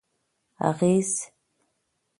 [0.69, 1.11] اغېز: